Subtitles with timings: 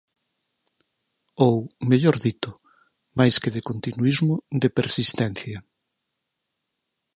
[1.47, 1.55] Ou,
[1.89, 2.49] mellor dito,
[3.17, 5.57] máis que de continuísmo de persistencia.